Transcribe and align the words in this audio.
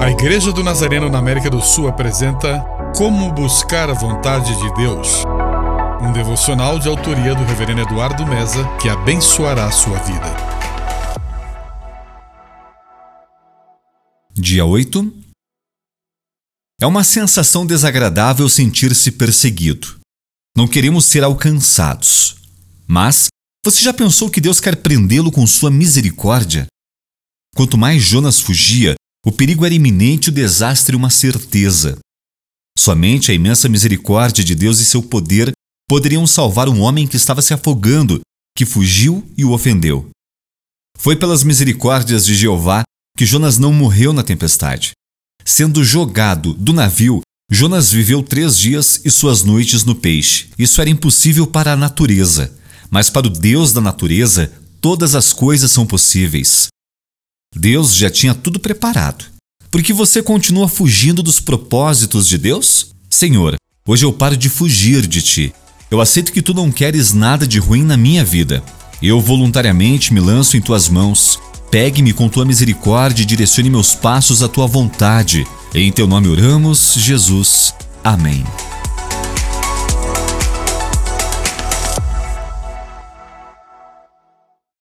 A 0.00 0.12
Igreja 0.12 0.52
do 0.52 0.62
Nazareno 0.62 1.10
na 1.10 1.18
América 1.18 1.50
do 1.50 1.60
Sul 1.60 1.88
apresenta 1.88 2.60
Como 2.96 3.32
Buscar 3.32 3.90
a 3.90 3.92
Vontade 3.92 4.56
de 4.56 4.74
Deus. 4.76 5.24
Um 6.00 6.12
devocional 6.12 6.78
de 6.78 6.88
autoria 6.88 7.34
do 7.34 7.42
Reverendo 7.42 7.80
Eduardo 7.80 8.24
Meza 8.24 8.64
que 8.80 8.88
abençoará 8.88 9.66
a 9.66 9.72
sua 9.72 9.98
vida. 9.98 10.36
Dia 14.32 14.64
8 14.64 15.12
É 16.80 16.86
uma 16.86 17.02
sensação 17.02 17.66
desagradável 17.66 18.48
sentir-se 18.48 19.10
perseguido. 19.10 19.98
Não 20.56 20.68
queremos 20.68 21.06
ser 21.06 21.24
alcançados. 21.24 22.36
Mas 22.86 23.26
você 23.64 23.82
já 23.82 23.92
pensou 23.92 24.30
que 24.30 24.40
Deus 24.40 24.60
quer 24.60 24.76
prendê-lo 24.76 25.32
com 25.32 25.44
sua 25.44 25.72
misericórdia? 25.72 26.68
Quanto 27.56 27.76
mais 27.76 28.00
Jonas 28.00 28.40
fugia, 28.40 28.94
o 29.24 29.32
perigo 29.32 29.64
era 29.64 29.74
iminente 29.74 30.28
o 30.28 30.32
desastre 30.32 30.94
uma 30.94 31.10
certeza. 31.10 31.98
Somente 32.78 33.30
a 33.30 33.34
imensa 33.34 33.68
misericórdia 33.68 34.44
de 34.44 34.54
Deus 34.54 34.78
e 34.78 34.84
seu 34.84 35.02
poder 35.02 35.52
poderiam 35.88 36.26
salvar 36.26 36.68
um 36.68 36.80
homem 36.80 37.06
que 37.06 37.16
estava 37.16 37.42
se 37.42 37.52
afogando, 37.52 38.20
que 38.56 38.64
fugiu 38.64 39.26
e 39.36 39.44
o 39.44 39.52
ofendeu. 39.52 40.08
Foi 40.96 41.16
pelas 41.16 41.42
misericórdias 41.42 42.24
de 42.24 42.34
Jeová 42.34 42.82
que 43.16 43.26
Jonas 43.26 43.58
não 43.58 43.72
morreu 43.72 44.12
na 44.12 44.22
tempestade. 44.22 44.92
Sendo 45.44 45.82
jogado 45.82 46.54
do 46.54 46.72
navio, 46.72 47.20
Jonas 47.50 47.90
viveu 47.90 48.22
três 48.22 48.56
dias 48.56 49.00
e 49.04 49.10
suas 49.10 49.42
noites 49.42 49.82
no 49.82 49.94
peixe. 49.94 50.50
Isso 50.58 50.80
era 50.80 50.90
impossível 50.90 51.46
para 51.46 51.72
a 51.72 51.76
natureza, 51.76 52.54
mas 52.90 53.10
para 53.10 53.26
o 53.26 53.30
Deus 53.30 53.72
da 53.72 53.80
natureza, 53.80 54.52
todas 54.80 55.14
as 55.14 55.32
coisas 55.32 55.72
são 55.72 55.86
possíveis. 55.86 56.68
Deus 57.58 57.96
já 57.96 58.08
tinha 58.08 58.34
tudo 58.34 58.60
preparado. 58.60 59.24
Por 59.68 59.82
que 59.82 59.92
você 59.92 60.22
continua 60.22 60.68
fugindo 60.68 61.24
dos 61.24 61.40
propósitos 61.40 62.28
de 62.28 62.38
Deus? 62.38 62.92
Senhor, 63.10 63.56
hoje 63.86 64.04
eu 64.04 64.12
paro 64.12 64.36
de 64.36 64.48
fugir 64.48 65.06
de 65.06 65.20
ti. 65.20 65.52
Eu 65.90 66.00
aceito 66.00 66.32
que 66.32 66.40
tu 66.40 66.54
não 66.54 66.70
queres 66.70 67.12
nada 67.12 67.46
de 67.46 67.58
ruim 67.58 67.82
na 67.82 67.96
minha 67.96 68.24
vida. 68.24 68.62
Eu 69.02 69.20
voluntariamente 69.20 70.14
me 70.14 70.20
lanço 70.20 70.56
em 70.56 70.60
tuas 70.60 70.88
mãos. 70.88 71.40
Pegue-me 71.68 72.12
com 72.12 72.28
tua 72.28 72.44
misericórdia 72.44 73.22
e 73.22 73.26
direcione 73.26 73.68
meus 73.68 73.92
passos 73.92 74.42
à 74.42 74.48
tua 74.48 74.66
vontade. 74.66 75.44
Em 75.74 75.90
teu 75.90 76.06
nome 76.06 76.28
oramos, 76.28 76.94
Jesus. 76.96 77.74
Amém. 78.04 78.44